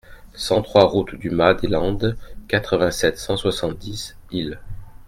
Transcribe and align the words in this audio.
cent 0.33 0.63
trois 0.63 0.85
route 0.87 1.13
du 1.13 1.29
Mas 1.29 1.53
des 1.53 1.67
Landes, 1.67 2.17
quatre-vingt-sept, 2.47 3.19
cent 3.19 3.37
soixante-dix, 3.37 4.17
Isle 4.31 4.59